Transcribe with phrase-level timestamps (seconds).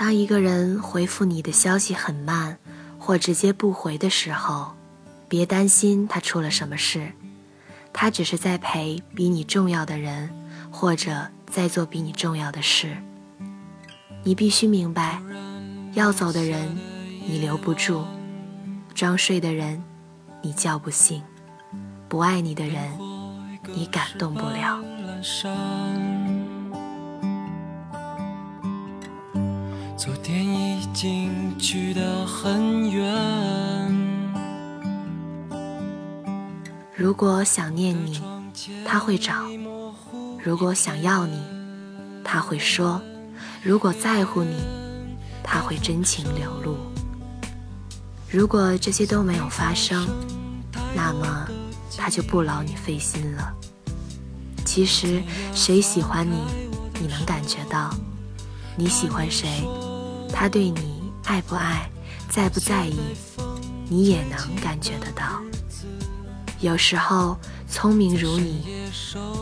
[0.00, 2.56] 当一个人回复你的消息很慢，
[2.98, 4.72] 或直接不回的时候，
[5.28, 7.12] 别担心他出了什么事，
[7.92, 10.30] 他只是在陪比你重要的人，
[10.70, 12.96] 或者在做比你重要的事。
[14.22, 15.20] 你必须明白，
[15.92, 16.74] 要走的人
[17.26, 18.02] 你留不住，
[18.94, 19.84] 装睡的人
[20.40, 21.22] 你叫不醒，
[22.08, 22.98] 不爱你的人
[23.74, 24.82] 你感动不了。
[30.00, 33.04] 昨天已经去得很远。
[36.96, 38.18] 如果想念你，
[38.86, 39.34] 他会找；
[40.42, 41.38] 如果想要你，
[42.24, 42.98] 他会说；
[43.62, 44.56] 如果在乎你，
[45.44, 46.78] 他会真情流露。
[48.30, 50.08] 如果这些都没有发生，
[50.96, 51.46] 那么
[51.98, 53.52] 他就不劳你费心了。
[54.64, 55.22] 其实，
[55.54, 56.38] 谁喜欢你，
[56.98, 57.94] 你能感觉到；
[58.78, 59.62] 你喜欢谁。
[60.32, 61.88] 他对你爱不爱，
[62.28, 62.98] 在不在意，
[63.88, 65.40] 你也能感觉得到。
[66.60, 68.64] 有时候聪明如你，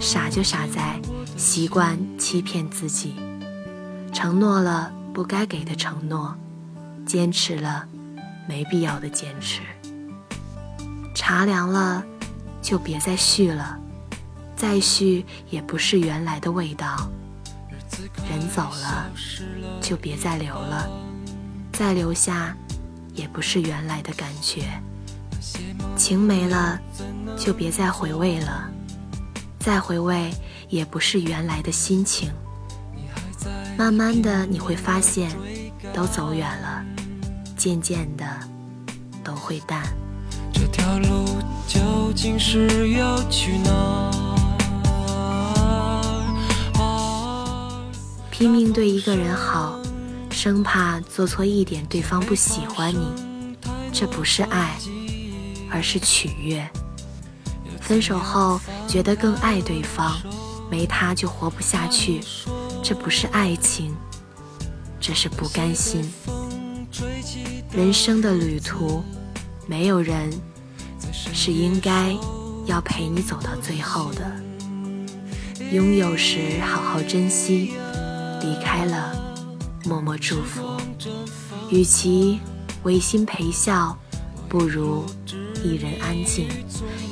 [0.00, 1.00] 傻就傻在
[1.36, 3.14] 习惯欺骗自己，
[4.12, 6.34] 承诺了不该给的承诺，
[7.06, 7.86] 坚持了
[8.48, 9.60] 没必要的坚持。
[11.14, 12.04] 茶凉了
[12.62, 13.78] 就别再续了，
[14.56, 17.08] 再续也不是原来的味道。
[18.28, 19.10] 人走了，
[19.80, 20.88] 就别再留了；
[21.72, 22.56] 再留下，
[23.14, 24.62] 也不是原来的感觉。
[25.96, 26.78] 情没了，
[27.36, 28.70] 就别再回味了；
[29.58, 30.30] 再回味，
[30.68, 32.30] 也不是原来的心情。
[33.76, 35.30] 慢慢的，你会发现，
[35.94, 36.84] 都走远了，
[37.56, 38.24] 渐渐的，
[39.24, 39.82] 都会淡。
[40.52, 41.24] 这条路
[41.66, 44.29] 究竟是要去哪？
[48.40, 49.78] 拼命对一个人好，
[50.30, 53.06] 生怕做错一点，对方不喜欢你，
[53.92, 54.78] 这不是爱，
[55.70, 56.66] 而是取悦。
[57.82, 58.58] 分手后
[58.88, 60.16] 觉得更爱对方，
[60.70, 62.22] 没他就活不下去，
[62.82, 63.94] 这不是爱情，
[64.98, 66.10] 这是不甘心。
[67.70, 69.04] 人生的旅途，
[69.66, 70.32] 没有人
[71.12, 72.16] 是应该
[72.64, 74.32] 要陪你走到最后的。
[75.70, 77.74] 拥有时好好珍惜。
[78.40, 79.12] 离开了，
[79.84, 80.76] 默默祝福。
[81.70, 82.40] 与其
[82.82, 83.96] 违心陪笑，
[84.48, 85.04] 不如
[85.62, 86.46] 一人安静；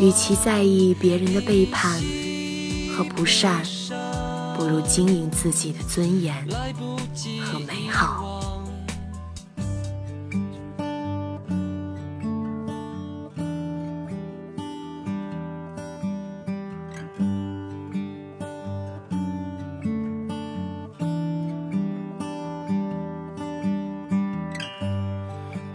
[0.00, 2.00] 与其在意别人的背叛
[2.96, 3.62] 和不善，
[4.56, 6.46] 不如经营自己的尊严
[7.44, 8.35] 和美好。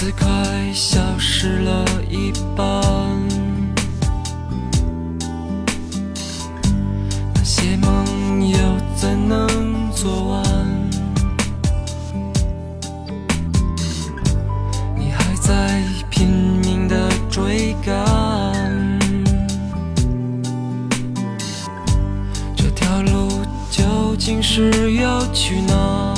[0.00, 2.64] 似快消失了一半
[7.34, 8.56] 那些梦又
[8.94, 10.44] 怎能做完
[14.96, 19.00] 你还在拼命的追赶
[22.54, 26.17] 这条路究竟是要去哪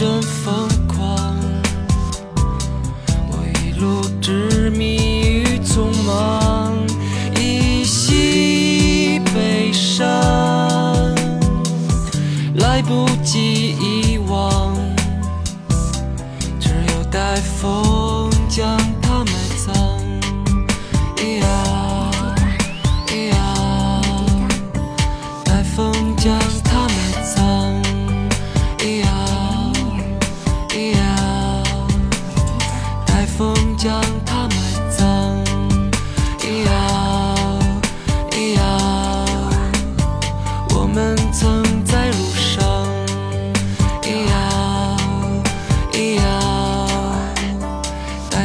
[0.00, 1.36] 真疯狂。
[3.28, 6.74] 我一路执迷于匆忙，
[7.38, 10.08] 依稀悲伤，
[12.54, 13.76] 来不及。
[13.78, 14.09] 一。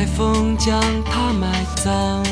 [0.05, 2.23] 风将它埋葬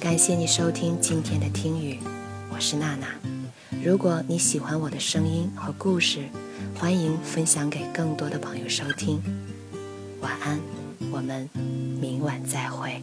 [0.00, 1.98] 感谢你收听今天的听雨，
[2.48, 3.08] 我是娜娜。
[3.84, 6.20] 如果你喜欢我的声音和故事，
[6.78, 9.20] 欢迎分享给更多的朋友收听。
[10.20, 10.58] 晚安，
[11.10, 11.48] 我们
[12.00, 13.02] 明晚再会。